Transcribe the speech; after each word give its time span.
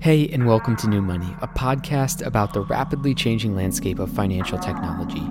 Hey, 0.00 0.28
and 0.28 0.46
welcome 0.46 0.76
to 0.76 0.88
New 0.88 1.02
Money, 1.02 1.34
a 1.42 1.48
podcast 1.48 2.24
about 2.24 2.52
the 2.52 2.60
rapidly 2.60 3.16
changing 3.16 3.56
landscape 3.56 3.98
of 3.98 4.08
financial 4.08 4.56
technology. 4.56 5.26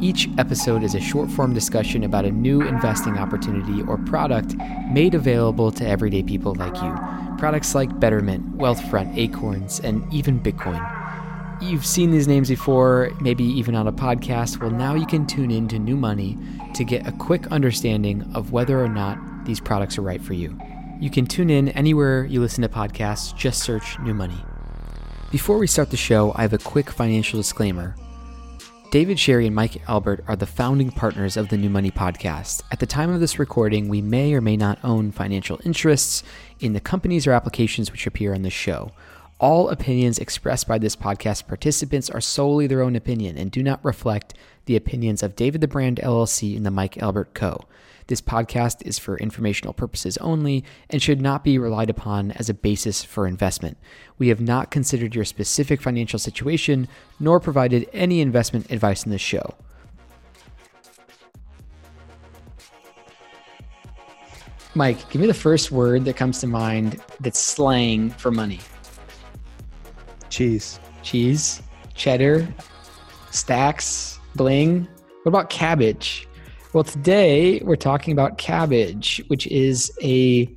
Each 0.00 0.28
episode 0.38 0.82
is 0.82 0.96
a 0.96 1.00
short 1.00 1.30
form 1.30 1.54
discussion 1.54 2.02
about 2.02 2.24
a 2.24 2.32
new 2.32 2.60
investing 2.62 3.16
opportunity 3.16 3.80
or 3.82 3.96
product 3.96 4.56
made 4.90 5.14
available 5.14 5.70
to 5.70 5.86
everyday 5.86 6.24
people 6.24 6.56
like 6.56 6.74
you. 6.82 6.98
Products 7.38 7.76
like 7.76 8.00
Betterment, 8.00 8.58
Wealthfront, 8.58 9.16
Acorns, 9.16 9.78
and 9.78 10.12
even 10.12 10.40
Bitcoin. 10.40 10.84
You've 11.62 11.86
seen 11.86 12.10
these 12.10 12.26
names 12.26 12.48
before, 12.48 13.12
maybe 13.20 13.44
even 13.44 13.76
on 13.76 13.86
a 13.86 13.92
podcast. 13.92 14.60
Well, 14.60 14.72
now 14.72 14.96
you 14.96 15.06
can 15.06 15.28
tune 15.28 15.52
in 15.52 15.68
to 15.68 15.78
New 15.78 15.96
Money 15.96 16.36
to 16.74 16.82
get 16.82 17.06
a 17.06 17.12
quick 17.12 17.46
understanding 17.52 18.28
of 18.34 18.50
whether 18.50 18.82
or 18.82 18.88
not 18.88 19.44
these 19.44 19.60
products 19.60 19.96
are 19.96 20.02
right 20.02 20.20
for 20.20 20.34
you. 20.34 20.58
You 21.00 21.10
can 21.10 21.26
tune 21.26 21.48
in 21.48 21.68
anywhere 21.68 22.24
you 22.24 22.40
listen 22.40 22.62
to 22.62 22.68
podcasts, 22.68 23.36
just 23.36 23.62
search 23.62 24.00
New 24.00 24.14
Money. 24.14 24.44
Before 25.30 25.56
we 25.56 25.68
start 25.68 25.92
the 25.92 25.96
show, 25.96 26.32
I 26.34 26.42
have 26.42 26.52
a 26.52 26.58
quick 26.58 26.90
financial 26.90 27.38
disclaimer. 27.38 27.94
David 28.90 29.16
Sherry 29.16 29.46
and 29.46 29.54
Mike 29.54 29.88
Albert 29.88 30.24
are 30.26 30.34
the 30.34 30.44
founding 30.44 30.90
partners 30.90 31.36
of 31.36 31.50
the 31.50 31.56
New 31.56 31.70
Money 31.70 31.92
podcast. 31.92 32.62
At 32.72 32.80
the 32.80 32.86
time 32.86 33.10
of 33.10 33.20
this 33.20 33.38
recording, 33.38 33.88
we 33.88 34.02
may 34.02 34.34
or 34.34 34.40
may 34.40 34.56
not 34.56 34.80
own 34.82 35.12
financial 35.12 35.60
interests 35.64 36.24
in 36.58 36.72
the 36.72 36.80
companies 36.80 37.28
or 37.28 37.32
applications 37.32 37.92
which 37.92 38.08
appear 38.08 38.34
on 38.34 38.42
the 38.42 38.50
show. 38.50 38.90
All 39.40 39.68
opinions 39.68 40.18
expressed 40.18 40.66
by 40.66 40.78
this 40.78 40.96
podcast 40.96 41.46
participants 41.46 42.10
are 42.10 42.20
solely 42.20 42.66
their 42.66 42.82
own 42.82 42.96
opinion 42.96 43.38
and 43.38 43.52
do 43.52 43.62
not 43.62 43.84
reflect 43.84 44.34
the 44.64 44.74
opinions 44.74 45.22
of 45.22 45.36
David 45.36 45.60
the 45.60 45.68
Brand 45.68 46.00
LLC 46.02 46.56
and 46.56 46.66
the 46.66 46.72
Mike 46.72 46.98
Albert 46.98 47.34
Co. 47.34 47.60
This 48.08 48.20
podcast 48.20 48.84
is 48.84 48.98
for 48.98 49.16
informational 49.18 49.74
purposes 49.74 50.18
only 50.18 50.64
and 50.90 51.00
should 51.00 51.20
not 51.20 51.44
be 51.44 51.56
relied 51.56 51.88
upon 51.88 52.32
as 52.32 52.48
a 52.48 52.54
basis 52.54 53.04
for 53.04 53.28
investment. 53.28 53.78
We 54.18 54.26
have 54.26 54.40
not 54.40 54.72
considered 54.72 55.14
your 55.14 55.24
specific 55.24 55.80
financial 55.80 56.18
situation 56.18 56.88
nor 57.20 57.38
provided 57.38 57.88
any 57.92 58.20
investment 58.20 58.72
advice 58.72 59.04
in 59.04 59.12
this 59.12 59.20
show. 59.20 59.54
Mike, 64.74 65.08
give 65.10 65.20
me 65.20 65.28
the 65.28 65.34
first 65.34 65.70
word 65.70 66.04
that 66.06 66.16
comes 66.16 66.40
to 66.40 66.48
mind 66.48 67.00
that's 67.20 67.38
slang 67.38 68.10
for 68.10 68.32
money. 68.32 68.58
Cheese. 70.30 70.80
Cheese, 71.02 71.62
cheddar, 71.94 72.46
stacks, 73.30 74.18
bling. 74.34 74.88
What 75.22 75.28
about 75.30 75.50
cabbage? 75.50 76.28
Well, 76.72 76.84
today 76.84 77.60
we're 77.64 77.76
talking 77.76 78.12
about 78.12 78.36
Kabbage, 78.36 79.26
which 79.28 79.46
is 79.46 79.90
a 80.02 80.48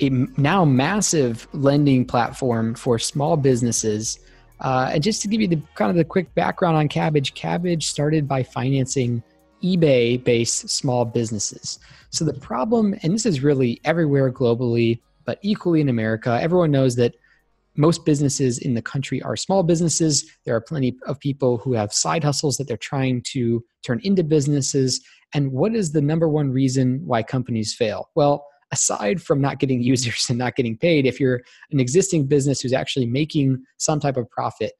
a 0.00 0.10
now 0.36 0.64
massive 0.64 1.48
lending 1.52 2.04
platform 2.04 2.74
for 2.74 2.98
small 2.98 3.36
businesses. 3.36 4.20
Uh, 4.60 4.90
and 4.92 5.02
just 5.02 5.20
to 5.22 5.28
give 5.28 5.40
you 5.40 5.48
the 5.48 5.60
kind 5.74 5.90
of 5.90 5.96
the 5.96 6.04
quick 6.04 6.32
background 6.34 6.76
on 6.76 6.88
Kabbage, 6.88 7.34
Kabbage 7.34 7.84
started 7.84 8.28
by 8.28 8.42
financing 8.42 9.22
eBay-based 9.62 10.68
small 10.70 11.04
businesses. 11.04 11.80
So 12.10 12.24
the 12.24 12.34
problem, 12.34 12.94
and 13.02 13.12
this 13.12 13.26
is 13.26 13.42
really 13.42 13.80
everywhere 13.84 14.30
globally, 14.30 15.00
but 15.24 15.38
equally 15.42 15.80
in 15.80 15.88
America, 15.88 16.38
everyone 16.40 16.70
knows 16.70 16.94
that 16.96 17.14
most 17.80 18.04
businesses 18.04 18.58
in 18.58 18.74
the 18.74 18.82
country 18.82 19.22
are 19.22 19.36
small 19.36 19.62
businesses. 19.62 20.30
There 20.44 20.54
are 20.54 20.60
plenty 20.60 20.96
of 21.06 21.18
people 21.18 21.58
who 21.58 21.72
have 21.72 21.92
side 21.92 22.22
hustles 22.22 22.56
that 22.58 22.68
they're 22.68 22.76
trying 22.76 23.22
to 23.32 23.64
turn 23.84 24.00
into 24.04 24.22
businesses. 24.22 25.00
And 25.34 25.50
what 25.52 25.74
is 25.74 25.92
the 25.92 26.02
number 26.02 26.28
one 26.28 26.50
reason 26.50 27.00
why 27.04 27.22
companies 27.22 27.74
fail? 27.74 28.10
Well, 28.14 28.46
aside 28.70 29.22
from 29.22 29.40
not 29.40 29.58
getting 29.58 29.82
users 29.92 30.26
and 30.28 30.38
not 30.38 30.56
getting 30.56 30.76
paid, 30.76 31.06
if 31.06 31.18
you're 31.18 31.40
an 31.70 31.80
existing 31.80 32.26
business 32.26 32.60
who's 32.60 32.72
actually 32.72 33.06
making 33.06 33.62
some 33.78 33.98
type 33.98 34.16
of 34.16 34.30
profit, 34.30 34.72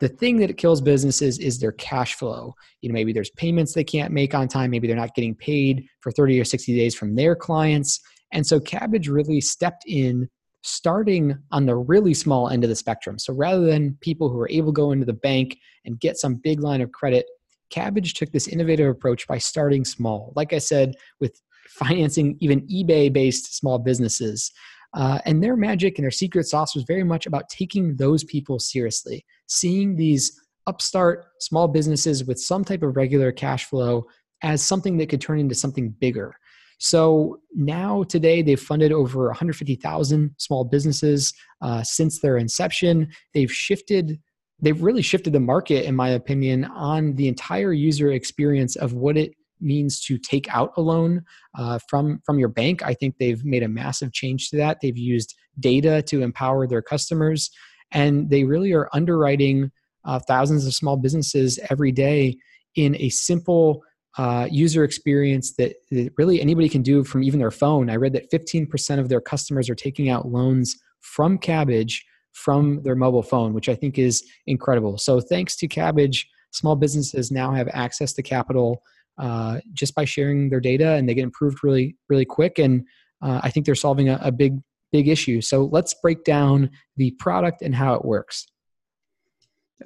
the 0.00 0.08
thing 0.08 0.38
that 0.38 0.58
kills 0.58 0.80
businesses 0.80 1.38
is 1.38 1.60
their 1.60 1.72
cash 1.72 2.14
flow. 2.14 2.54
You 2.80 2.88
know, 2.88 2.94
maybe 2.94 3.12
there's 3.12 3.30
payments 3.30 3.74
they 3.74 3.84
can't 3.84 4.12
make 4.12 4.34
on 4.34 4.48
time, 4.48 4.70
maybe 4.70 4.88
they're 4.88 4.96
not 4.96 5.14
getting 5.14 5.36
paid 5.36 5.86
for 6.00 6.10
30 6.10 6.40
or 6.40 6.44
60 6.44 6.76
days 6.76 6.94
from 6.96 7.14
their 7.14 7.36
clients. 7.36 8.00
And 8.32 8.44
so 8.44 8.58
Kabbage 8.58 9.08
really 9.08 9.40
stepped 9.40 9.84
in 9.86 10.28
starting 10.64 11.38
on 11.52 11.66
the 11.66 11.76
really 11.76 12.14
small 12.14 12.48
end 12.48 12.64
of 12.64 12.70
the 12.70 12.76
spectrum. 12.76 13.18
So 13.18 13.34
rather 13.34 13.64
than 13.64 13.98
people 14.00 14.30
who 14.30 14.40
are 14.40 14.48
able 14.50 14.72
to 14.72 14.76
go 14.76 14.92
into 14.92 15.04
the 15.04 15.12
bank 15.12 15.58
and 15.84 16.00
get 16.00 16.16
some 16.16 16.36
big 16.36 16.60
line 16.60 16.80
of 16.80 16.90
credit, 16.90 17.26
Kabbage 17.70 18.14
took 18.14 18.32
this 18.32 18.48
innovative 18.48 18.88
approach 18.88 19.28
by 19.28 19.38
starting 19.38 19.84
small. 19.84 20.32
Like 20.36 20.54
I 20.54 20.58
said, 20.58 20.94
with 21.20 21.40
financing 21.68 22.36
even 22.40 22.66
eBay 22.68 23.12
based 23.12 23.56
small 23.56 23.78
businesses. 23.78 24.50
Uh, 24.94 25.18
and 25.26 25.42
their 25.42 25.56
magic 25.56 25.98
and 25.98 26.04
their 26.04 26.10
secret 26.10 26.44
sauce 26.44 26.74
was 26.74 26.84
very 26.84 27.04
much 27.04 27.26
about 27.26 27.48
taking 27.48 27.96
those 27.96 28.24
people 28.24 28.58
seriously, 28.58 29.24
seeing 29.46 29.96
these 29.96 30.40
upstart 30.66 31.26
small 31.40 31.68
businesses 31.68 32.24
with 32.24 32.40
some 32.40 32.64
type 32.64 32.82
of 32.82 32.96
regular 32.96 33.32
cash 33.32 33.66
flow 33.66 34.04
as 34.42 34.62
something 34.62 34.96
that 34.96 35.08
could 35.08 35.20
turn 35.20 35.38
into 35.38 35.54
something 35.54 35.90
bigger. 35.90 36.36
So 36.84 37.38
now, 37.54 38.02
today, 38.02 38.42
they've 38.42 38.60
funded 38.60 38.92
over 38.92 39.28
150,000 39.28 40.34
small 40.36 40.64
businesses 40.64 41.32
uh, 41.62 41.82
since 41.82 42.20
their 42.20 42.36
inception. 42.36 43.08
They've 43.32 43.50
shifted, 43.50 44.20
they've 44.60 44.82
really 44.82 45.00
shifted 45.00 45.32
the 45.32 45.40
market, 45.40 45.86
in 45.86 45.96
my 45.96 46.10
opinion, 46.10 46.66
on 46.66 47.14
the 47.14 47.26
entire 47.26 47.72
user 47.72 48.12
experience 48.12 48.76
of 48.76 48.92
what 48.92 49.16
it 49.16 49.32
means 49.62 49.98
to 50.02 50.18
take 50.18 50.54
out 50.54 50.72
a 50.76 50.82
loan 50.82 51.22
uh, 51.58 51.78
from 51.88 52.20
from 52.26 52.38
your 52.38 52.50
bank. 52.50 52.82
I 52.82 52.92
think 52.92 53.14
they've 53.16 53.42
made 53.46 53.62
a 53.62 53.68
massive 53.68 54.12
change 54.12 54.50
to 54.50 54.58
that. 54.58 54.76
They've 54.82 54.94
used 54.94 55.34
data 55.58 56.02
to 56.02 56.20
empower 56.20 56.66
their 56.66 56.82
customers, 56.82 57.50
and 57.92 58.28
they 58.28 58.44
really 58.44 58.74
are 58.74 58.90
underwriting 58.92 59.70
uh, 60.04 60.18
thousands 60.18 60.66
of 60.66 60.74
small 60.74 60.98
businesses 60.98 61.58
every 61.70 61.92
day 61.92 62.36
in 62.74 62.94
a 62.96 63.08
simple 63.08 63.82
uh, 64.16 64.48
user 64.50 64.84
experience 64.84 65.54
that, 65.56 65.74
that, 65.90 66.12
really 66.16 66.40
anybody 66.40 66.68
can 66.68 66.82
do 66.82 67.02
from 67.02 67.22
even 67.22 67.40
their 67.40 67.50
phone. 67.50 67.90
I 67.90 67.96
read 67.96 68.12
that 68.12 68.30
15% 68.30 69.00
of 69.00 69.08
their 69.08 69.20
customers 69.20 69.68
are 69.68 69.74
taking 69.74 70.08
out 70.08 70.28
loans 70.28 70.76
from 71.00 71.38
Kabbage 71.38 72.00
from 72.32 72.82
their 72.82 72.96
mobile 72.96 73.22
phone, 73.22 73.54
which 73.54 73.68
I 73.68 73.74
think 73.74 73.98
is 73.98 74.24
incredible. 74.46 74.98
So, 74.98 75.20
thanks 75.20 75.56
to 75.56 75.68
Kabbage, 75.68 76.26
small 76.50 76.76
businesses 76.76 77.30
now 77.30 77.52
have 77.52 77.68
access 77.72 78.12
to 78.14 78.22
capital 78.22 78.82
uh, 79.18 79.60
just 79.72 79.94
by 79.94 80.04
sharing 80.04 80.50
their 80.50 80.60
data, 80.60 80.92
and 80.92 81.08
they 81.08 81.14
get 81.14 81.22
improved 81.22 81.62
really, 81.62 81.96
really 82.08 82.24
quick. 82.24 82.58
And 82.58 82.86
uh, 83.22 83.40
I 83.42 83.50
think 83.50 83.66
they're 83.66 83.74
solving 83.76 84.08
a, 84.08 84.18
a 84.20 84.32
big, 84.32 84.58
big 84.92 85.08
issue. 85.08 85.40
So, 85.40 85.66
let's 85.66 85.94
break 85.94 86.24
down 86.24 86.70
the 86.96 87.12
product 87.12 87.62
and 87.62 87.74
how 87.74 87.94
it 87.94 88.04
works. 88.04 88.46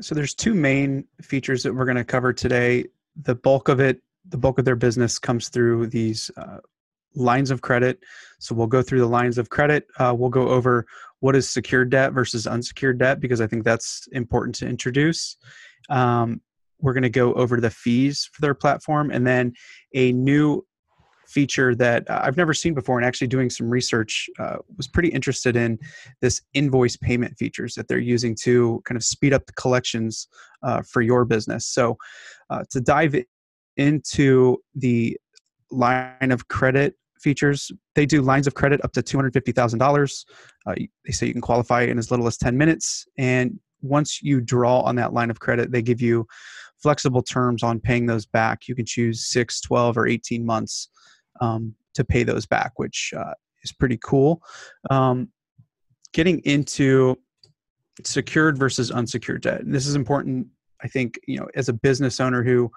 So, 0.00 0.14
there's 0.14 0.34
two 0.34 0.54
main 0.54 1.04
features 1.20 1.62
that 1.62 1.74
we're 1.74 1.86
going 1.86 1.96
to 1.96 2.04
cover 2.04 2.32
today. 2.32 2.86
The 3.22 3.34
bulk 3.34 3.68
of 3.68 3.80
it 3.80 4.00
the 4.28 4.38
bulk 4.38 4.58
of 4.58 4.64
their 4.64 4.76
business 4.76 5.18
comes 5.18 5.48
through 5.48 5.88
these 5.88 6.30
uh, 6.36 6.58
lines 7.14 7.50
of 7.50 7.60
credit. 7.60 7.98
So 8.38 8.54
we'll 8.54 8.66
go 8.66 8.82
through 8.82 9.00
the 9.00 9.06
lines 9.06 9.38
of 9.38 9.50
credit. 9.50 9.86
Uh, 9.98 10.14
we'll 10.16 10.30
go 10.30 10.48
over 10.48 10.86
what 11.20 11.34
is 11.34 11.48
secured 11.48 11.90
debt 11.90 12.12
versus 12.12 12.46
unsecured 12.46 12.98
debt 12.98 13.20
because 13.20 13.40
I 13.40 13.46
think 13.46 13.64
that's 13.64 14.06
important 14.12 14.54
to 14.56 14.68
introduce. 14.68 15.36
Um, 15.90 16.40
we're 16.80 16.92
going 16.92 17.02
to 17.02 17.10
go 17.10 17.32
over 17.34 17.60
the 17.60 17.70
fees 17.70 18.28
for 18.32 18.40
their 18.40 18.54
platform 18.54 19.10
and 19.10 19.26
then 19.26 19.52
a 19.94 20.12
new 20.12 20.64
feature 21.26 21.74
that 21.74 22.08
uh, 22.08 22.20
I've 22.22 22.36
never 22.36 22.54
seen 22.54 22.72
before 22.72 22.98
and 22.98 23.06
actually 23.06 23.26
doing 23.26 23.50
some 23.50 23.68
research 23.68 24.30
uh, 24.38 24.56
was 24.76 24.88
pretty 24.88 25.10
interested 25.10 25.56
in 25.56 25.78
this 26.20 26.40
invoice 26.54 26.96
payment 26.96 27.36
features 27.36 27.74
that 27.74 27.86
they're 27.86 27.98
using 27.98 28.34
to 28.42 28.80
kind 28.84 28.96
of 28.96 29.04
speed 29.04 29.34
up 29.34 29.44
the 29.46 29.52
collections 29.52 30.28
uh, 30.62 30.82
for 30.82 31.02
your 31.02 31.24
business. 31.24 31.66
So 31.66 31.98
uh, 32.48 32.64
to 32.70 32.80
dive 32.80 33.14
into 33.78 34.58
the 34.74 35.16
line 35.70 36.30
of 36.30 36.48
credit 36.48 36.94
features. 37.20 37.72
They 37.94 38.06
do 38.06 38.22
lines 38.22 38.46
of 38.46 38.54
credit 38.54 38.84
up 38.84 38.92
to 38.92 39.02
$250,000. 39.02 40.24
Uh, 40.66 40.74
they 41.04 41.12
say 41.12 41.26
you 41.26 41.32
can 41.32 41.40
qualify 41.40 41.82
in 41.82 41.98
as 41.98 42.10
little 42.10 42.26
as 42.26 42.36
10 42.36 42.56
minutes. 42.56 43.06
And 43.16 43.58
once 43.80 44.22
you 44.22 44.40
draw 44.40 44.80
on 44.80 44.96
that 44.96 45.12
line 45.12 45.30
of 45.30 45.40
credit, 45.40 45.70
they 45.70 45.82
give 45.82 46.00
you 46.00 46.26
flexible 46.82 47.22
terms 47.22 47.62
on 47.62 47.80
paying 47.80 48.06
those 48.06 48.26
back. 48.26 48.68
You 48.68 48.74
can 48.74 48.86
choose 48.86 49.26
6, 49.28 49.60
12, 49.62 49.98
or 49.98 50.06
18 50.06 50.44
months 50.44 50.88
um, 51.40 51.74
to 51.94 52.04
pay 52.04 52.22
those 52.22 52.46
back, 52.46 52.72
which 52.76 53.12
uh, 53.16 53.34
is 53.62 53.72
pretty 53.72 53.98
cool. 54.02 54.42
Um, 54.90 55.28
getting 56.12 56.40
into 56.40 57.16
secured 58.04 58.56
versus 58.56 58.90
unsecured 58.90 59.42
debt. 59.42 59.60
And 59.60 59.74
this 59.74 59.86
is 59.86 59.94
important, 59.94 60.46
I 60.82 60.88
think, 60.88 61.18
you 61.26 61.38
know, 61.38 61.48
as 61.54 61.68
a 61.68 61.72
business 61.72 62.20
owner 62.20 62.42
who 62.42 62.70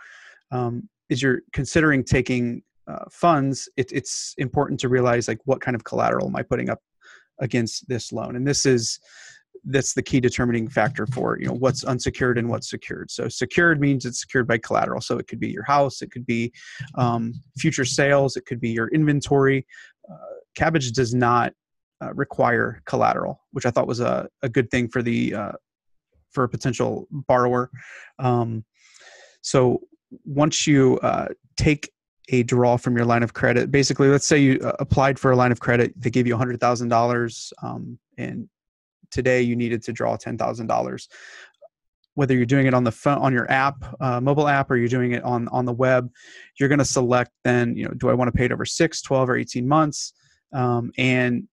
um, 0.51 0.89
is 1.09 1.21
you're 1.21 1.41
considering 1.53 2.03
taking 2.03 2.63
uh, 2.87 3.05
funds, 3.11 3.69
it, 3.77 3.91
it's 3.91 4.33
important 4.37 4.79
to 4.79 4.89
realize 4.89 5.27
like 5.27 5.39
what 5.45 5.61
kind 5.61 5.75
of 5.75 5.83
collateral 5.83 6.27
am 6.27 6.35
I 6.35 6.43
putting 6.43 6.69
up 6.69 6.79
against 7.39 7.87
this 7.87 8.11
loan, 8.11 8.35
and 8.35 8.47
this 8.47 8.65
is 8.65 8.99
that's 9.65 9.93
the 9.93 10.01
key 10.01 10.19
determining 10.19 10.67
factor 10.67 11.05
for 11.05 11.37
you 11.39 11.45
know 11.45 11.53
what's 11.53 11.83
unsecured 11.83 12.37
and 12.37 12.49
what's 12.49 12.69
secured. 12.69 13.11
So 13.11 13.27
secured 13.27 13.79
means 13.79 14.05
it's 14.05 14.21
secured 14.21 14.47
by 14.47 14.57
collateral. 14.57 15.01
So 15.01 15.17
it 15.17 15.27
could 15.27 15.39
be 15.39 15.49
your 15.49 15.63
house 15.63 16.01
it 16.01 16.11
could 16.11 16.25
be 16.25 16.51
um, 16.95 17.33
future 17.57 17.85
sales 17.85 18.35
it 18.35 18.45
could 18.45 18.59
be 18.59 18.69
your 18.69 18.87
inventory. 18.89 19.65
Uh, 20.11 20.15
Kabbage 20.57 20.91
does 20.93 21.13
not 21.13 21.53
uh, 22.01 22.13
require 22.13 22.81
collateral, 22.85 23.41
which 23.51 23.65
I 23.65 23.71
thought 23.71 23.87
was 23.87 23.99
a, 23.99 24.27
a 24.41 24.49
good 24.49 24.71
thing 24.71 24.89
for 24.89 25.01
the 25.01 25.35
uh, 25.35 25.51
for 26.31 26.43
a 26.43 26.49
potential 26.49 27.07
borrower. 27.11 27.69
Um, 28.19 28.65
so 29.41 29.81
once 30.25 30.67
you 30.67 30.99
uh, 30.99 31.27
take 31.57 31.91
a 32.29 32.43
draw 32.43 32.77
from 32.77 32.95
your 32.95 33.05
line 33.05 33.23
of 33.23 33.33
credit, 33.33 33.71
basically, 33.71 34.07
let's 34.07 34.27
say 34.27 34.37
you 34.37 34.59
uh, 34.63 34.73
applied 34.79 35.19
for 35.19 35.31
a 35.31 35.35
line 35.35 35.51
of 35.51 35.59
credit, 35.59 35.93
they 35.97 36.09
gave 36.09 36.27
you 36.27 36.37
hundred 36.37 36.59
thousand 36.59 36.87
um, 36.87 36.89
dollars, 36.89 37.53
and 38.17 38.49
today 39.09 39.41
you 39.41 39.55
needed 39.55 39.83
to 39.83 39.93
draw 39.93 40.15
ten 40.15 40.37
thousand 40.37 40.67
dollars. 40.67 41.07
Whether 42.15 42.35
you're 42.35 42.45
doing 42.45 42.67
it 42.67 42.73
on 42.73 42.83
the 42.83 42.91
phone, 42.91 43.19
on 43.19 43.31
your 43.31 43.49
app, 43.49 43.83
uh, 44.01 44.19
mobile 44.19 44.47
app, 44.47 44.69
or 44.69 44.75
you're 44.75 44.89
doing 44.89 45.13
it 45.13 45.23
on 45.23 45.47
on 45.49 45.65
the 45.65 45.73
web, 45.73 46.09
you're 46.59 46.69
going 46.69 46.79
to 46.79 46.85
select 46.85 47.31
then. 47.43 47.75
You 47.75 47.85
know, 47.85 47.93
do 47.97 48.09
I 48.09 48.13
want 48.13 48.27
to 48.27 48.37
pay 48.37 48.45
it 48.45 48.51
over 48.51 48.65
six, 48.65 49.01
12, 49.01 49.29
or 49.29 49.37
18 49.37 49.67
months? 49.67 50.13
Um, 50.53 50.91
and 50.97 51.47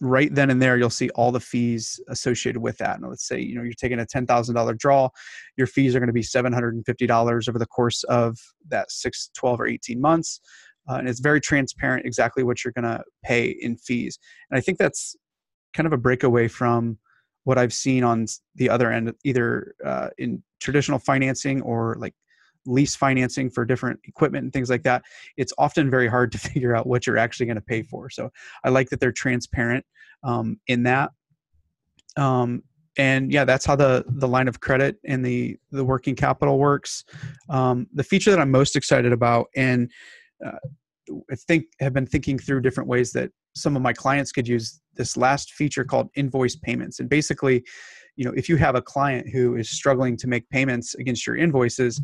right 0.00 0.32
then 0.34 0.50
and 0.50 0.62
there 0.62 0.76
you'll 0.76 0.90
see 0.90 1.10
all 1.10 1.32
the 1.32 1.40
fees 1.40 2.00
associated 2.08 2.60
with 2.60 2.78
that. 2.78 2.98
And 2.98 3.08
let's 3.08 3.26
say 3.26 3.40
you 3.40 3.56
know 3.56 3.62
you're 3.62 3.72
taking 3.72 4.00
a 4.00 4.06
$10000 4.06 4.78
draw 4.78 5.08
your 5.56 5.66
fees 5.66 5.94
are 5.94 6.00
going 6.00 6.08
to 6.08 6.12
be 6.12 6.22
$750 6.22 7.48
over 7.48 7.58
the 7.58 7.66
course 7.66 8.04
of 8.04 8.38
that 8.68 8.90
6 8.90 9.30
12 9.34 9.60
or 9.60 9.66
18 9.66 10.00
months 10.00 10.40
uh, 10.88 10.94
and 10.94 11.08
it's 11.08 11.20
very 11.20 11.40
transparent 11.40 12.06
exactly 12.06 12.42
what 12.42 12.64
you're 12.64 12.72
going 12.72 12.84
to 12.84 13.02
pay 13.24 13.56
in 13.60 13.76
fees. 13.76 14.18
And 14.50 14.58
i 14.58 14.60
think 14.60 14.78
that's 14.78 15.16
kind 15.74 15.86
of 15.86 15.92
a 15.92 15.98
breakaway 15.98 16.48
from 16.48 16.98
what 17.44 17.58
i've 17.58 17.72
seen 17.72 18.04
on 18.04 18.26
the 18.54 18.70
other 18.70 18.90
end 18.90 19.12
either 19.24 19.74
uh, 19.84 20.08
in 20.18 20.42
traditional 20.60 20.98
financing 20.98 21.60
or 21.62 21.96
like 21.98 22.14
lease 22.68 22.94
financing 22.94 23.50
for 23.50 23.64
different 23.64 23.98
equipment 24.04 24.44
and 24.44 24.52
things 24.52 24.70
like 24.70 24.82
that, 24.84 25.02
it's 25.36 25.52
often 25.58 25.90
very 25.90 26.08
hard 26.08 26.30
to 26.32 26.38
figure 26.50 26.74
out 26.74 26.86
what 26.86 27.06
you're 27.06 27.18
actually 27.18 27.46
going 27.46 27.56
to 27.56 27.62
pay 27.62 27.82
for. 27.82 28.10
So 28.10 28.30
I 28.64 28.68
like 28.68 28.90
that 28.90 29.00
they're 29.00 29.12
transparent 29.12 29.84
um, 30.22 30.60
in 30.66 30.84
that. 30.84 31.10
Um, 32.16 32.62
and 32.96 33.32
yeah, 33.32 33.44
that's 33.44 33.64
how 33.64 33.76
the 33.76 34.04
the 34.08 34.26
line 34.26 34.48
of 34.48 34.58
credit 34.60 34.96
and 35.06 35.24
the 35.24 35.56
the 35.70 35.84
working 35.84 36.16
capital 36.16 36.58
works. 36.58 37.04
Um, 37.48 37.86
the 37.94 38.02
feature 38.02 38.30
that 38.30 38.40
I'm 38.40 38.50
most 38.50 38.74
excited 38.74 39.12
about, 39.12 39.46
and 39.54 39.88
uh, 40.44 40.58
I 41.30 41.36
think 41.36 41.66
have 41.78 41.92
been 41.92 42.06
thinking 42.06 42.38
through 42.38 42.60
different 42.62 42.88
ways 42.88 43.12
that 43.12 43.30
some 43.54 43.76
of 43.76 43.82
my 43.82 43.92
clients 43.92 44.32
could 44.32 44.48
use 44.48 44.80
this 44.94 45.16
last 45.16 45.52
feature 45.52 45.84
called 45.84 46.08
invoice 46.16 46.56
payments. 46.56 46.98
And 46.98 47.08
basically, 47.08 47.64
you 48.16 48.24
know, 48.24 48.32
if 48.36 48.48
you 48.48 48.56
have 48.56 48.74
a 48.74 48.82
client 48.82 49.28
who 49.28 49.56
is 49.56 49.70
struggling 49.70 50.16
to 50.18 50.26
make 50.26 50.48
payments 50.50 50.94
against 50.96 51.26
your 51.26 51.36
invoices, 51.36 52.00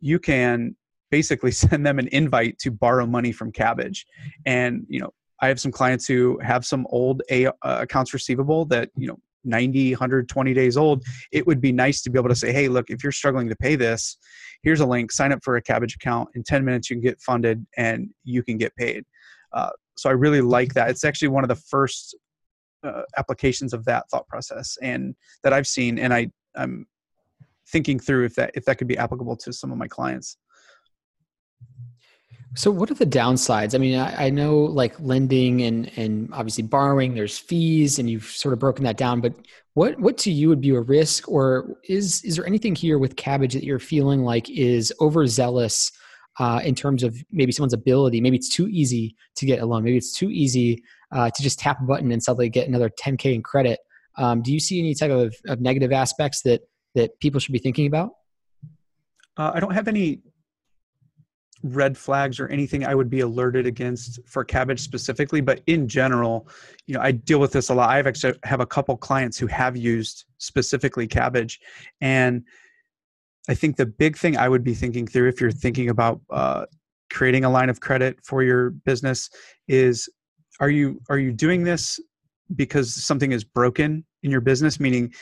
you 0.00 0.18
can 0.18 0.76
basically 1.10 1.50
send 1.62 1.86
them 1.86 1.98
an 1.98 2.08
invite 2.08 2.58
to 2.60 2.70
borrow 2.70 3.06
money 3.06 3.32
from 3.32 3.52
Kabbage. 3.52 4.04
And, 4.44 4.86
you 4.88 5.00
know, 5.00 5.12
I 5.40 5.48
have 5.48 5.60
some 5.60 5.72
clients 5.72 6.06
who 6.06 6.38
have 6.42 6.64
some 6.64 6.86
old 6.90 7.22
A, 7.30 7.46
uh, 7.46 7.52
accounts 7.62 8.14
receivable 8.14 8.64
that, 8.66 8.90
you 8.96 9.06
know, 9.06 9.18
90, 9.44 9.92
120 9.92 10.54
days 10.54 10.76
old. 10.76 11.04
It 11.30 11.46
would 11.46 11.60
be 11.60 11.72
nice 11.72 12.02
to 12.02 12.10
be 12.10 12.18
able 12.18 12.30
to 12.30 12.34
say, 12.34 12.52
hey, 12.52 12.68
look, 12.68 12.90
if 12.90 13.02
you're 13.02 13.12
struggling 13.12 13.48
to 13.48 13.56
pay 13.56 13.76
this, 13.76 14.16
here's 14.62 14.80
a 14.80 14.86
link, 14.86 15.12
sign 15.12 15.32
up 15.32 15.40
for 15.44 15.56
a 15.56 15.62
Kabbage 15.62 15.94
account. 15.94 16.30
In 16.34 16.42
10 16.42 16.64
minutes, 16.64 16.90
you 16.90 16.96
can 16.96 17.02
get 17.02 17.20
funded 17.20 17.64
and 17.76 18.10
you 18.24 18.42
can 18.42 18.58
get 18.58 18.74
paid. 18.76 19.04
Uh, 19.52 19.70
so 19.96 20.10
I 20.10 20.14
really 20.14 20.40
like 20.40 20.74
that. 20.74 20.90
It's 20.90 21.04
actually 21.04 21.28
one 21.28 21.44
of 21.44 21.48
the 21.48 21.54
first 21.54 22.16
uh, 22.82 23.02
applications 23.16 23.72
of 23.72 23.84
that 23.84 24.08
thought 24.10 24.26
process 24.28 24.76
and 24.82 25.14
that 25.42 25.52
I've 25.52 25.66
seen. 25.66 25.98
And 25.98 26.12
I, 26.12 26.30
I'm 26.56 26.86
thinking 27.68 27.98
through 27.98 28.24
if 28.24 28.34
that 28.36 28.50
if 28.54 28.64
that 28.64 28.78
could 28.78 28.88
be 28.88 28.98
applicable 28.98 29.36
to 29.36 29.52
some 29.52 29.72
of 29.72 29.78
my 29.78 29.88
clients. 29.88 30.36
So, 32.54 32.70
what 32.70 32.90
are 32.90 32.94
the 32.94 33.06
downsides? 33.06 33.74
I 33.74 33.78
mean, 33.78 33.98
I, 33.98 34.26
I, 34.26 34.30
know 34.30 34.56
like 34.56 34.98
lending 34.98 35.62
and 35.62 35.90
and 35.98 36.32
obviously 36.32 36.64
borrowing. 36.64 37.14
There's 37.14 37.36
fees, 37.36 37.98
and 37.98 38.08
you've 38.08 38.24
sort 38.24 38.54
of 38.54 38.58
broken 38.58 38.82
that 38.84 38.96
down. 38.96 39.20
But 39.20 39.34
what 39.74 40.00
what 40.00 40.16
to 40.18 40.32
you 40.32 40.48
would 40.48 40.62
be 40.62 40.70
a 40.70 40.80
risk, 40.80 41.28
or 41.28 41.76
is 41.84 42.24
is 42.24 42.36
there 42.36 42.46
anything 42.46 42.74
here 42.74 42.98
with 42.98 43.16
Kabbage 43.16 43.52
that 43.52 43.64
you're 43.64 43.78
feeling 43.78 44.22
like 44.22 44.48
is 44.48 44.90
overzealous 45.02 45.92
uh, 46.38 46.60
in 46.64 46.74
terms 46.74 47.02
of 47.02 47.14
maybe 47.30 47.52
someone's 47.52 47.74
ability? 47.74 48.22
Maybe 48.22 48.38
it's 48.38 48.48
too 48.48 48.68
easy 48.68 49.16
to 49.34 49.44
get 49.44 49.60
a 49.60 49.66
loan. 49.66 49.84
Maybe 49.84 49.98
it's 49.98 50.16
too 50.16 50.30
easy 50.30 50.82
uh, 51.12 51.28
to 51.28 51.42
just 51.42 51.58
tap 51.58 51.80
a 51.82 51.84
button 51.84 52.10
and 52.10 52.22
suddenly 52.22 52.48
get 52.48 52.68
another 52.68 52.88
10k 52.88 53.34
in 53.34 53.42
credit. 53.42 53.80
Um, 54.16 54.40
do 54.40 54.50
you 54.50 54.60
see 54.60 54.78
any 54.78 54.94
type 54.94 55.10
of, 55.10 55.36
of 55.46 55.60
negative 55.60 55.92
aspects 55.92 56.40
that 56.42 56.62
that 56.96 57.20
people 57.20 57.38
should 57.38 57.52
be 57.52 57.58
thinking 57.60 57.86
about? 57.86 58.10
Uh, 59.36 59.52
I 59.54 59.60
don't 59.60 59.72
have 59.72 59.86
any 59.86 60.20
red 61.62 61.96
flags 61.96 62.40
or 62.40 62.48
anything 62.48 62.84
I 62.84 62.94
would 62.94 63.10
be 63.10 63.20
alerted 63.20 63.66
against 63.66 64.18
for 64.26 64.44
Kabbage 64.44 64.80
specifically, 64.80 65.40
but 65.40 65.60
in 65.66 65.88
general, 65.88 66.48
you 66.86 66.94
know, 66.94 67.00
I 67.00 67.12
deal 67.12 67.38
with 67.38 67.52
this 67.52 67.68
a 67.68 67.74
lot. 67.74 67.90
I 67.90 67.96
have 67.96 68.06
actually 68.06 68.34
have 68.44 68.60
a 68.60 68.66
couple 68.66 68.96
clients 68.96 69.38
who 69.38 69.46
have 69.46 69.76
used 69.76 70.24
specifically 70.38 71.06
Kabbage, 71.06 71.58
and 72.00 72.44
I 73.48 73.54
think 73.54 73.76
the 73.76 73.86
big 73.86 74.16
thing 74.16 74.36
I 74.36 74.48
would 74.48 74.64
be 74.64 74.74
thinking 74.74 75.06
through 75.06 75.28
if 75.28 75.40
you're 75.40 75.50
thinking 75.50 75.90
about 75.90 76.20
uh, 76.30 76.66
creating 77.10 77.44
a 77.44 77.50
line 77.50 77.68
of 77.68 77.80
credit 77.80 78.18
for 78.24 78.42
your 78.42 78.70
business 78.70 79.30
is 79.68 80.08
are 80.60 80.70
you 80.70 81.00
are 81.10 81.18
you 81.18 81.32
doing 81.32 81.62
this 81.62 82.00
because 82.54 82.94
something 82.94 83.32
is 83.32 83.42
broken 83.42 84.04
in 84.22 84.30
your 84.30 84.40
business 84.40 84.78
meaning 84.78 85.12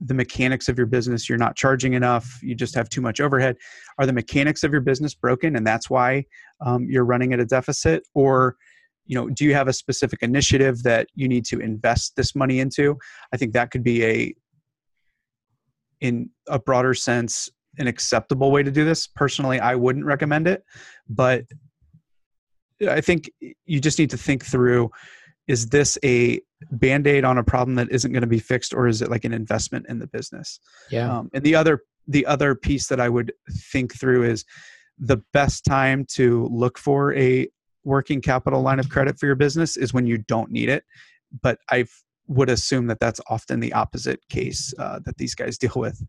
the 0.00 0.14
mechanics 0.14 0.68
of 0.68 0.76
your 0.76 0.86
business 0.86 1.28
you're 1.28 1.38
not 1.38 1.56
charging 1.56 1.94
enough 1.94 2.38
you 2.42 2.54
just 2.54 2.74
have 2.74 2.88
too 2.88 3.00
much 3.00 3.20
overhead. 3.20 3.56
Are 3.98 4.06
the 4.06 4.12
mechanics 4.12 4.62
of 4.64 4.72
your 4.72 4.80
business 4.80 5.14
broken 5.14 5.56
and 5.56 5.66
that's 5.66 5.88
why 5.88 6.24
um, 6.60 6.86
you're 6.90 7.04
running 7.04 7.32
at 7.32 7.40
a 7.40 7.46
deficit? 7.46 8.06
Or 8.14 8.56
you 9.06 9.14
know 9.14 9.28
do 9.28 9.44
you 9.44 9.54
have 9.54 9.68
a 9.68 9.72
specific 9.72 10.22
initiative 10.22 10.82
that 10.82 11.08
you 11.14 11.28
need 11.28 11.44
to 11.46 11.60
invest 11.60 12.16
this 12.16 12.34
money 12.34 12.60
into? 12.60 12.98
I 13.32 13.36
think 13.36 13.52
that 13.52 13.70
could 13.70 13.82
be 13.82 14.04
a 14.04 14.34
in 16.00 16.28
a 16.48 16.58
broader 16.58 16.94
sense 16.94 17.48
an 17.78 17.86
acceptable 17.86 18.52
way 18.52 18.62
to 18.62 18.70
do 18.70 18.84
this. 18.84 19.06
Personally 19.06 19.58
i 19.60 19.74
wouldn't 19.74 20.04
recommend 20.04 20.46
it 20.46 20.64
but 21.08 21.44
i 22.88 23.00
think 23.00 23.30
you 23.64 23.80
just 23.80 23.98
need 23.98 24.10
to 24.10 24.18
think 24.18 24.44
through 24.44 24.90
is 25.46 25.68
this 25.68 25.98
a 26.04 26.40
band-aid 26.70 27.24
on 27.24 27.38
a 27.38 27.44
problem 27.44 27.74
that 27.76 27.90
isn't 27.90 28.12
going 28.12 28.22
to 28.22 28.26
be 28.26 28.38
fixed 28.38 28.72
or 28.72 28.86
is 28.86 29.02
it 29.02 29.10
like 29.10 29.24
an 29.24 29.32
investment 29.32 29.86
in 29.88 29.98
the 29.98 30.06
business 30.06 30.60
yeah 30.90 31.18
um, 31.18 31.30
and 31.34 31.44
the 31.44 31.54
other 31.54 31.80
the 32.08 32.24
other 32.26 32.54
piece 32.54 32.86
that 32.86 33.00
i 33.00 33.08
would 33.08 33.32
think 33.72 33.98
through 33.98 34.24
is 34.24 34.44
the 34.98 35.18
best 35.32 35.64
time 35.64 36.04
to 36.08 36.48
look 36.50 36.78
for 36.78 37.14
a 37.14 37.48
working 37.84 38.20
capital 38.20 38.62
line 38.62 38.78
of 38.78 38.88
credit 38.88 39.18
for 39.18 39.26
your 39.26 39.34
business 39.34 39.76
is 39.76 39.92
when 39.92 40.06
you 40.06 40.18
don't 40.18 40.50
need 40.50 40.68
it 40.68 40.84
but 41.42 41.58
i 41.70 41.84
would 42.26 42.48
assume 42.48 42.86
that 42.86 43.00
that's 43.00 43.20
often 43.28 43.60
the 43.60 43.72
opposite 43.74 44.20
case 44.30 44.72
uh, 44.78 44.98
that 45.04 45.16
these 45.18 45.34
guys 45.34 45.58
deal 45.64 45.74
with 45.76 46.02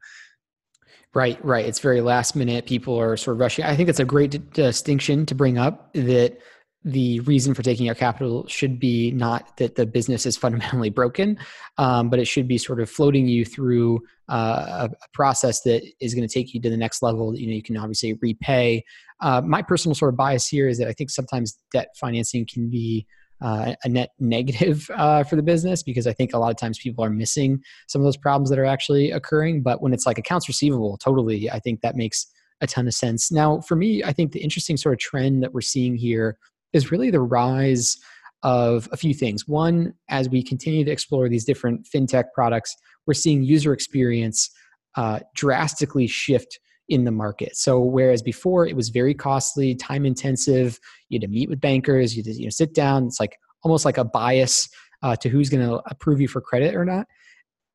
Right, 1.15 1.43
right. 1.45 1.65
It's 1.65 1.79
very 1.79 2.01
last 2.01 2.36
minute. 2.36 2.65
People 2.65 3.00
are 3.00 3.15
sort 3.15 3.36
of 3.36 3.39
rushing. 3.39 3.63
I 3.63 3.74
think 3.74 3.88
that's 3.88 4.01
a 4.01 4.05
great 4.05 4.31
d- 4.31 4.41
distinction 4.51 5.25
to 5.27 5.33
bring 5.33 5.57
up 5.57 5.93
that 5.93 6.38
the 6.85 7.19
reason 7.21 7.55
for 7.55 7.63
taking 7.63 7.89
out 7.89 7.97
capital 7.97 8.47
should 8.47 8.79
be 8.79 9.09
not 9.09 9.57
that 9.57 9.75
the 9.75 9.87
business 9.87 10.27
is 10.27 10.37
fundamentally 10.37 10.91
broken, 10.91 11.37
um, 11.79 12.11
but 12.11 12.19
it 12.19 12.25
should 12.25 12.47
be 12.47 12.59
sort 12.59 12.79
of 12.79 12.87
floating 12.87 13.27
you 13.27 13.43
through 13.43 13.99
uh, 14.29 14.87
a, 14.87 15.07
process 15.11 15.61
that 15.61 15.83
is 15.99 16.13
going 16.13 16.27
to 16.27 16.31
take 16.31 16.53
you 16.53 16.61
to 16.61 16.69
the 16.69 16.77
next 16.77 17.01
level. 17.01 17.35
You 17.35 17.47
know, 17.47 17.53
you 17.53 17.63
can 17.63 17.75
obviously 17.75 18.13
repay. 18.21 18.85
Uh, 19.19 19.41
my 19.41 19.63
personal 19.63 19.95
sort 19.95 20.13
of 20.13 20.17
bias 20.17 20.47
here 20.47 20.67
is 20.67 20.77
that 20.77 20.87
I 20.87 20.93
think 20.93 21.09
sometimes 21.09 21.57
debt 21.73 21.89
financing 21.99 22.45
can 22.45 22.69
be 22.69 23.07
uh, 23.41 23.73
a 23.83 23.89
net 23.89 24.11
negative 24.19 24.87
uh, 24.95 25.23
for 25.23 25.35
the 25.35 25.43
business 25.43 25.81
because 25.81 26.05
I 26.05 26.13
think 26.13 26.33
a 26.33 26.37
lot 26.37 26.51
of 26.51 26.57
times 26.57 26.77
people 26.77 27.03
are 27.03 27.09
missing 27.09 27.63
some 27.87 28.01
of 28.01 28.05
those 28.05 28.17
problems 28.17 28.51
that 28.51 28.59
are 28.59 28.65
actually 28.65 29.09
occurring. 29.09 29.63
But 29.63 29.81
when 29.81 29.91
it's 29.91 30.05
like 30.05 30.19
accounts 30.19 30.47
receivable, 30.47 30.97
totally, 30.97 31.49
I 31.49 31.59
think 31.59 31.81
that 31.81 31.95
makes 31.95 32.27
a 32.61 32.67
ton 32.67 32.87
of 32.87 32.93
sense. 32.93 33.31
Now, 33.31 33.59
for 33.61 33.75
me, 33.75 34.03
I 34.03 34.13
think 34.13 34.33
the 34.33 34.39
interesting 34.39 34.77
sort 34.77 34.93
of 34.93 34.99
trend 34.99 35.41
that 35.41 35.53
we're 35.53 35.61
seeing 35.61 35.95
here 35.95 36.37
is 36.75 36.91
really 36.91 37.10
the 37.10 37.22
rise 37.22 37.98
of 38.44 38.88
a 38.91 38.98
few 38.98 39.13
things. 39.13 39.48
One, 39.48 39.94
as 40.10 40.29
we 40.29 40.44
continue 40.44 40.84
to 40.86 40.91
explore 40.91 41.29
these 41.29 41.46
different 41.46 41.88
fintech 41.91 42.25
products, 42.34 42.75
we're 43.08 43.13
seeing 43.13 43.44
user 43.44 43.74
experience 43.74 44.50
uh, 44.96 45.20
drastically 45.36 46.05
shift 46.05 46.60
in 46.89 47.05
the 47.05 47.12
market. 47.12 47.55
So 47.55 47.79
whereas 47.79 48.22
before 48.22 48.67
it 48.67 48.75
was 48.75 48.89
very 48.89 49.13
costly, 49.13 49.74
time 49.74 50.05
intensive, 50.05 50.79
you 51.10 51.15
had 51.15 51.27
to 51.27 51.27
meet 51.27 51.50
with 51.50 51.60
bankers, 51.60 52.15
you 52.15 52.24
had 52.24 52.34
to 52.34 52.39
you 52.39 52.46
know, 52.46 52.51
sit 52.51 52.75
down. 52.75 53.05
It's 53.05 53.20
like 53.20 53.36
almost 53.63 53.86
like 53.86 53.98
a 53.98 54.05
bias 54.05 54.70
uh, 55.01 55.15
to 55.15 55.29
who's 55.29 55.50
going 55.50 55.67
to 55.67 55.82
approve 55.89 56.22
you 56.22 56.27
for 56.27 56.41
credit 56.41 56.75
or 56.75 56.86
not. 56.86 57.08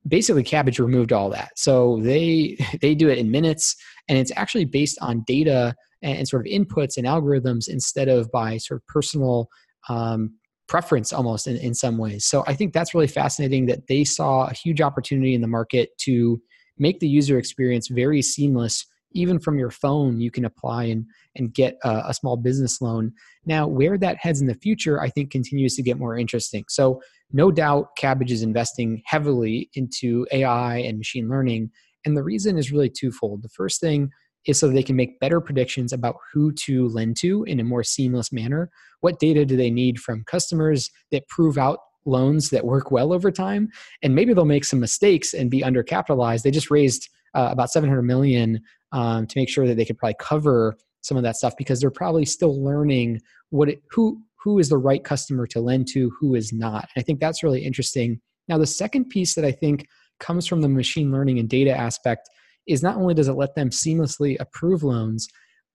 Basically, 0.06 0.44
Kabbage 0.44 0.78
removed 0.78 1.12
all 1.12 1.30
that. 1.30 1.50
So 1.56 2.00
they 2.02 2.56
they 2.80 2.94
do 2.94 3.08
it 3.08 3.18
in 3.18 3.30
minutes, 3.30 3.76
and 4.08 4.16
it's 4.16 4.32
actually 4.36 4.64
based 4.64 4.98
on 5.02 5.24
data 5.26 5.74
and, 6.02 6.18
and 6.18 6.28
sort 6.28 6.46
of 6.46 6.52
inputs 6.52 6.96
and 6.96 7.06
algorithms 7.06 7.68
instead 7.68 8.08
of 8.08 8.30
by 8.30 8.56
sort 8.58 8.80
of 8.80 8.86
personal 8.86 9.48
um, 9.88 10.34
preference 10.68 11.12
almost 11.12 11.46
in, 11.46 11.56
in 11.56 11.74
some 11.74 11.98
ways. 11.98 12.24
So 12.24 12.44
I 12.46 12.54
think 12.54 12.72
that's 12.72 12.94
really 12.94 13.08
fascinating 13.08 13.66
that 13.66 13.88
they 13.88 14.04
saw 14.04 14.46
a 14.46 14.54
huge 14.54 14.80
opportunity 14.80 15.34
in 15.34 15.40
the 15.40 15.48
market 15.48 15.90
to 16.02 16.40
make 16.78 17.00
the 17.00 17.08
user 17.08 17.38
experience 17.38 17.88
very 17.88 18.22
seamless. 18.22 18.86
Even 19.12 19.40
from 19.40 19.58
your 19.58 19.72
phone, 19.72 20.20
you 20.20 20.30
can 20.30 20.44
apply 20.44 20.84
and, 20.84 21.04
and 21.34 21.52
get 21.52 21.76
a, 21.82 22.04
a 22.06 22.14
small 22.14 22.36
business 22.36 22.80
loan. 22.80 23.12
Now, 23.44 23.66
where 23.66 23.98
that 23.98 24.18
heads 24.18 24.40
in 24.40 24.46
the 24.46 24.54
future, 24.54 25.00
I 25.00 25.10
think 25.10 25.32
continues 25.32 25.74
to 25.74 25.82
get 25.82 25.98
more 25.98 26.16
interesting. 26.16 26.64
So 26.68 27.02
no 27.32 27.50
doubt 27.50 27.96
Kabbage 27.98 28.30
is 28.30 28.42
investing 28.42 29.02
heavily 29.04 29.70
into 29.74 30.26
AI 30.30 30.76
and 30.78 30.98
machine 30.98 31.28
learning. 31.28 31.70
And 32.04 32.16
the 32.16 32.22
reason 32.22 32.56
is 32.56 32.70
really 32.70 32.90
twofold. 32.90 33.42
The 33.42 33.48
first 33.48 33.80
thing 33.80 34.10
is 34.46 34.58
so 34.58 34.68
they 34.68 34.82
can 34.82 34.96
make 34.96 35.20
better 35.20 35.40
predictions 35.40 35.92
about 35.92 36.16
who 36.32 36.52
to 36.52 36.88
lend 36.88 37.16
to 37.18 37.44
in 37.44 37.60
a 37.60 37.64
more 37.64 37.82
seamless 37.82 38.32
manner. 38.32 38.70
What 39.00 39.18
data 39.18 39.44
do 39.44 39.56
they 39.56 39.70
need 39.70 40.00
from 40.00 40.24
customers 40.24 40.90
that 41.10 41.28
prove 41.28 41.58
out 41.58 41.78
loans 42.06 42.50
that 42.50 42.64
work 42.64 42.90
well 42.90 43.12
over 43.12 43.30
time? 43.30 43.68
And 44.02 44.14
maybe 44.14 44.32
they'll 44.32 44.44
make 44.44 44.64
some 44.64 44.80
mistakes 44.80 45.34
and 45.34 45.50
be 45.50 45.62
undercapitalized. 45.62 46.42
They 46.42 46.50
just 46.50 46.70
raised 46.70 47.08
uh, 47.34 47.48
about 47.50 47.70
700 47.70 48.02
million 48.02 48.60
um, 48.92 49.26
to 49.26 49.38
make 49.38 49.48
sure 49.48 49.66
that 49.66 49.76
they 49.76 49.84
could 49.84 49.98
probably 49.98 50.16
cover 50.18 50.76
some 51.02 51.16
of 51.16 51.22
that 51.22 51.36
stuff 51.36 51.54
because 51.56 51.80
they're 51.80 51.90
probably 51.90 52.24
still 52.24 52.62
learning 52.62 53.20
what 53.50 53.68
it, 53.68 53.82
who 53.90 54.22
who 54.42 54.58
is 54.58 54.70
the 54.70 54.78
right 54.78 55.04
customer 55.04 55.46
to 55.46 55.60
lend 55.60 55.86
to, 55.88 56.10
who 56.18 56.34
is 56.34 56.50
not. 56.50 56.88
And 56.94 57.02
I 57.02 57.04
think 57.04 57.20
that's 57.20 57.42
really 57.42 57.62
interesting. 57.62 58.20
Now, 58.48 58.56
the 58.56 58.66
second 58.66 59.10
piece 59.10 59.34
that 59.34 59.44
I 59.44 59.52
think 59.52 59.86
comes 60.18 60.46
from 60.46 60.62
the 60.62 60.68
machine 60.68 61.12
learning 61.12 61.38
and 61.38 61.48
data 61.48 61.76
aspect 61.76 62.28
is 62.66 62.82
not 62.82 62.96
only 62.96 63.14
does 63.14 63.28
it 63.28 63.34
let 63.34 63.54
them 63.54 63.70
seamlessly 63.70 64.36
approve 64.40 64.82
loans, 64.82 65.28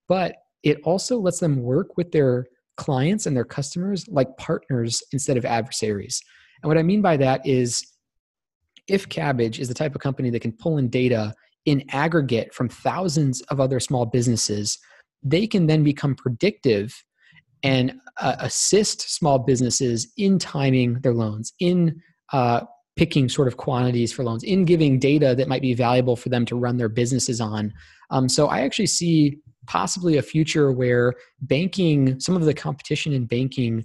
but 0.08 0.36
it 0.62 0.78
also 0.84 1.18
lets 1.18 1.40
them 1.40 1.62
work 1.62 1.96
with 1.96 2.12
their 2.12 2.46
clients 2.76 3.26
and 3.26 3.36
their 3.36 3.44
customers 3.44 4.06
like 4.08 4.36
partners 4.36 5.02
instead 5.12 5.36
of 5.36 5.44
adversaries. 5.44 6.20
And 6.62 6.68
what 6.68 6.78
I 6.78 6.82
mean 6.82 7.02
by 7.02 7.16
that 7.18 7.46
is 7.46 7.84
if 8.88 9.08
Kabbage 9.08 9.58
is 9.58 9.68
the 9.68 9.74
type 9.74 9.94
of 9.94 10.00
company 10.00 10.30
that 10.30 10.42
can 10.42 10.52
pull 10.52 10.78
in 10.78 10.88
data 10.88 11.34
in 11.64 11.84
aggregate 11.90 12.54
from 12.54 12.68
thousands 12.68 13.40
of 13.42 13.60
other 13.60 13.80
small 13.80 14.06
businesses, 14.06 14.78
they 15.22 15.46
can 15.46 15.66
then 15.66 15.82
become 15.82 16.14
predictive 16.14 16.94
and 17.62 17.94
uh, 18.20 18.36
assist 18.40 19.12
small 19.12 19.38
businesses 19.38 20.12
in 20.16 20.38
timing 20.38 21.00
their 21.00 21.14
loans, 21.14 21.52
in 21.58 22.00
uh, 22.32 22.60
picking 22.96 23.28
sort 23.28 23.46
of 23.46 23.56
quantities 23.56 24.12
for 24.12 24.24
loans, 24.24 24.42
in 24.42 24.64
giving 24.64 24.98
data 24.98 25.34
that 25.34 25.48
might 25.48 25.62
be 25.62 25.74
valuable 25.74 26.16
for 26.16 26.30
them 26.30 26.46
to 26.46 26.56
run 26.56 26.78
their 26.78 26.88
businesses 26.88 27.40
on. 27.40 27.72
Um, 28.10 28.28
so 28.28 28.46
I 28.46 28.62
actually 28.62 28.86
see 28.86 29.38
possibly 29.66 30.16
a 30.16 30.22
future 30.22 30.72
where 30.72 31.14
banking, 31.42 32.18
some 32.20 32.36
of 32.36 32.44
the 32.44 32.54
competition 32.54 33.12
in 33.12 33.26
banking, 33.26 33.84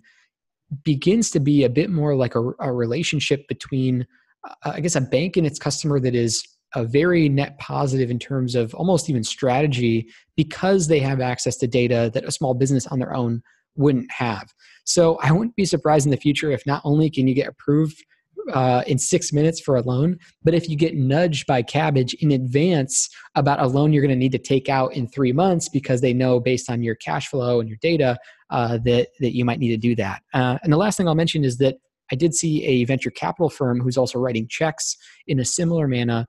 begins 0.84 1.30
to 1.32 1.40
be 1.40 1.64
a 1.64 1.70
bit 1.70 1.90
more 1.90 2.16
like 2.16 2.36
a, 2.36 2.52
a 2.60 2.72
relationship 2.72 3.48
between, 3.48 4.08
uh, 4.48 4.72
I 4.72 4.80
guess, 4.80 4.96
a 4.96 5.02
bank 5.02 5.36
and 5.36 5.46
its 5.46 5.60
customer 5.60 6.00
that 6.00 6.16
is 6.16 6.44
a 6.74 6.86
very 6.86 7.28
net 7.28 7.60
positive 7.60 8.10
in 8.10 8.20
terms 8.20 8.56
of 8.56 8.74
almost 8.76 9.10
even 9.10 9.26
strategy 9.26 10.08
because 10.38 10.88
they 10.88 11.00
have 11.00 11.20
access 11.20 11.58
to 11.58 11.68
data 11.68 12.10
that 12.14 12.24
a 12.24 12.32
small 12.32 12.54
business 12.54 12.88
on 12.88 13.00
their 13.00 13.14
own 13.14 13.42
wouldn't 13.76 14.10
have. 14.10 14.54
So 14.86 15.18
I 15.22 15.32
wouldn't 15.34 15.58
be 15.58 15.66
surprised 15.66 16.06
in 16.06 16.12
the 16.12 16.18
future 16.18 16.52
if 16.52 16.66
not 16.66 16.82
only 16.86 17.10
can 17.10 17.28
you 17.28 17.34
get 17.34 17.50
approved 17.50 18.02
uh, 18.54 18.84
in 18.88 18.98
six 18.98 19.32
minutes 19.32 19.60
for 19.60 19.76
a 19.76 19.82
loan, 19.82 20.18
but 20.44 20.54
if 20.54 20.70
you 20.70 20.76
get 20.76 20.96
nudged 20.96 21.48
by 21.48 21.62
Kabbage 21.64 22.14
in 22.16 22.32
advance 22.32 23.10
about 23.36 23.62
a 23.62 23.68
loan 23.68 23.94
you're 23.94 24.02
going 24.02 24.10
to 24.10 24.20
need 24.20 24.32
to 24.32 24.40
take 24.40 24.70
out 24.70 24.94
in 24.94 25.08
three 25.08 25.32
months 25.32 25.70
because 25.70 26.02
they 26.02 26.14
know 26.14 26.40
based 26.40 26.70
on 26.70 26.84
your 26.84 26.96
cash 26.96 27.28
flow 27.28 27.60
and 27.60 27.70
your 27.70 27.78
data 27.82 28.18
uh, 28.50 28.78
that 28.86 29.10
that 29.20 29.36
you 29.36 29.46
might 29.46 29.60
need 29.60 29.70
to 29.70 29.78
do 29.78 29.96
that. 29.96 30.22
Uh, 30.34 30.58
and 30.64 30.72
the 30.72 30.78
last 30.78 30.98
thing 30.98 31.08
I'll 31.08 31.16
mention 31.16 31.44
is 31.44 31.58
that 31.58 31.78
I 32.12 32.16
did 32.16 32.36
see 32.36 32.64
a 32.66 32.84
venture 32.86 33.12
capital 33.12 33.50
firm 33.50 33.80
who's 33.80 33.98
also 33.98 34.20
writing 34.20 34.48
checks 34.48 34.98
in 35.28 35.40
a 35.40 35.46
similar 35.46 35.88
manner, 35.88 36.26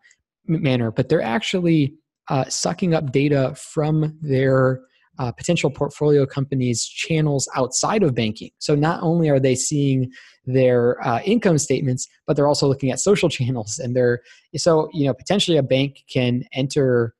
manner 0.46 0.90
but 0.90 1.08
they're 1.08 1.22
actually 1.22 1.94
uh, 2.28 2.44
sucking 2.48 2.94
up 2.94 3.10
data 3.10 3.54
from 3.56 4.16
their 4.22 4.80
uh, 5.18 5.32
potential 5.32 5.70
portfolio 5.70 6.26
companies' 6.26 6.84
channels 6.84 7.48
outside 7.54 8.02
of 8.02 8.14
banking. 8.14 8.50
So 8.58 8.74
not 8.74 9.02
only 9.02 9.28
are 9.28 9.40
they 9.40 9.54
seeing 9.54 10.10
their 10.44 11.04
uh, 11.06 11.20
income 11.24 11.58
statements, 11.58 12.08
but 12.26 12.36
they're 12.36 12.48
also 12.48 12.66
looking 12.66 12.90
at 12.90 13.00
social 13.00 13.28
channels, 13.38 13.78
and 13.78 13.94
they're 13.94 14.20
so 14.56 14.88
you 14.92 15.06
know 15.06 15.14
potentially 15.14 15.56
a 15.56 15.62
bank 15.62 16.04
can 16.12 16.44
enter 16.52 17.14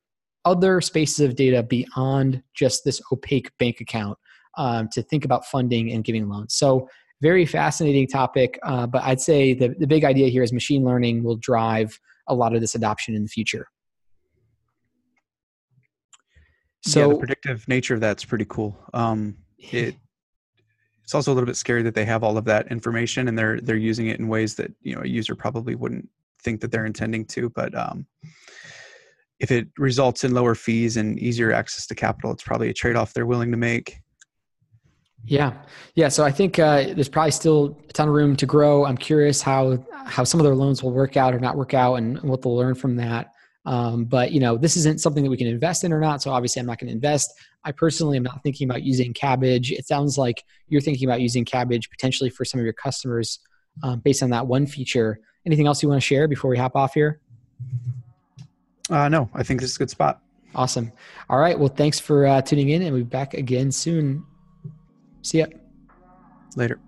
other 0.45 0.81
spaces 0.81 1.21
of 1.21 1.35
data 1.35 1.63
beyond 1.63 2.43
just 2.53 2.83
this 2.83 3.01
opaque 3.11 3.49
bank 3.57 3.79
account 3.79 4.17
um, 4.57 4.89
to 4.91 5.01
think 5.01 5.25
about 5.25 5.45
funding 5.45 5.91
and 5.91 6.03
giving 6.03 6.27
loans. 6.27 6.53
So 6.53 6.89
very 7.21 7.45
fascinating 7.45 8.07
topic, 8.07 8.59
uh, 8.63 8.85
but 8.85 9.01
I'd 9.03 9.21
say 9.21 9.53
the, 9.53 9.69
the 9.79 9.87
big 9.87 10.03
idea 10.03 10.27
here 10.27 10.43
is 10.43 10.51
machine 10.51 10.83
learning 10.83 11.23
will 11.23 11.37
drive 11.37 11.97
a 12.27 12.35
lot 12.35 12.53
of 12.53 12.59
this 12.59 12.75
adoption 12.75 13.15
in 13.15 13.23
the 13.23 13.29
future. 13.29 13.67
So 16.85 16.99
yeah, 16.99 17.07
the 17.07 17.19
predictive 17.19 17.67
nature 17.67 17.93
of 17.93 18.01
that's 18.01 18.25
pretty 18.25 18.45
cool. 18.45 18.77
Um, 18.93 19.37
it 19.57 19.95
it's 21.03 21.15
also 21.15 21.31
a 21.31 21.33
little 21.33 21.47
bit 21.47 21.57
scary 21.57 21.81
that 21.83 21.95
they 21.95 22.05
have 22.05 22.23
all 22.23 22.37
of 22.37 22.45
that 22.45 22.71
information 22.71 23.27
and 23.27 23.37
they're 23.37 23.59
they're 23.59 23.75
using 23.75 24.07
it 24.07 24.19
in 24.19 24.27
ways 24.27 24.55
that 24.55 24.71
you 24.81 24.95
know 24.95 25.01
a 25.01 25.07
user 25.07 25.35
probably 25.35 25.75
wouldn't 25.75 26.09
think 26.41 26.61
that 26.61 26.71
they're 26.71 26.85
intending 26.85 27.25
to. 27.25 27.49
But 27.49 27.75
um, 27.75 28.05
if 29.39 29.51
it 29.51 29.67
results 29.77 30.23
in 30.23 30.33
lower 30.33 30.55
fees 30.55 30.97
and 30.97 31.19
easier 31.19 31.51
access 31.51 31.87
to 31.87 31.95
capital, 31.95 32.31
it's 32.31 32.43
probably 32.43 32.69
a 32.69 32.73
trade 32.73 32.95
off 32.95 33.13
they're 33.13 33.25
willing 33.25 33.51
to 33.51 33.57
make. 33.57 33.99
Yeah, 35.25 35.53
yeah. 35.95 36.09
So 36.09 36.25
I 36.25 36.31
think 36.31 36.59
uh, 36.59 36.93
there's 36.93 37.09
probably 37.09 37.31
still 37.31 37.77
a 37.89 37.93
ton 37.93 38.09
of 38.09 38.13
room 38.13 38.35
to 38.35 38.45
grow. 38.45 38.85
I'm 38.85 38.97
curious 38.97 39.41
how 39.41 39.85
how 40.05 40.25
some 40.25 40.39
of 40.39 40.43
their 40.43 40.55
loans 40.55 40.83
will 40.83 40.91
work 40.91 41.15
out 41.15 41.33
or 41.33 41.39
not 41.39 41.55
work 41.55 41.73
out, 41.73 41.95
and 41.95 42.21
what 42.23 42.41
they'll 42.41 42.55
learn 42.55 42.75
from 42.75 42.97
that. 42.97 43.32
Um, 43.65 44.05
but 44.05 44.31
you 44.31 44.39
know, 44.39 44.57
this 44.57 44.75
isn't 44.77 44.99
something 44.99 45.23
that 45.23 45.29
we 45.29 45.37
can 45.37 45.47
invest 45.47 45.83
in 45.83 45.93
or 45.93 45.99
not. 45.99 46.21
So 46.21 46.31
obviously, 46.31 46.59
I'm 46.59 46.65
not 46.65 46.79
going 46.79 46.87
to 46.89 46.93
invest. 46.93 47.33
I 47.63 47.71
personally 47.71 48.17
am 48.17 48.23
not 48.23 48.43
thinking 48.43 48.69
about 48.69 48.83
using 48.83 49.13
Kabbage. 49.13 49.71
It 49.71 49.87
sounds 49.87 50.17
like 50.17 50.43
you're 50.67 50.81
thinking 50.81 51.07
about 51.07 51.21
using 51.21 51.45
Kabbage 51.45 51.89
potentially 51.89 52.29
for 52.29 52.43
some 52.43 52.59
of 52.59 52.65
your 52.65 52.73
customers 52.73 53.39
um, 53.81 53.99
based 53.99 54.21
on 54.21 54.29
that 54.31 54.45
one 54.45 54.65
feature. 54.65 55.19
Anything 55.45 55.67
else 55.67 55.81
you 55.81 55.89
want 55.89 56.01
to 56.01 56.05
share 56.05 56.27
before 56.27 56.49
we 56.49 56.57
hop 56.57 56.75
off 56.75 56.93
here? 56.93 57.19
Uh, 58.89 59.07
no, 59.09 59.29
I 59.33 59.43
think 59.43 59.61
this 59.61 59.71
is 59.71 59.75
a 59.77 59.79
good 59.79 59.89
spot. 59.89 60.21
Awesome. 60.55 60.91
All 61.29 61.39
right. 61.39 61.57
Well, 61.57 61.69
thanks 61.69 61.99
for 61.99 62.27
uh, 62.27 62.41
tuning 62.41 62.69
in, 62.69 62.81
and 62.81 62.93
we'll 62.93 63.03
be 63.03 63.09
back 63.09 63.33
again 63.33 63.71
soon. 63.71 64.25
See 65.21 65.39
ya. 65.39 65.47
Later. 66.55 66.79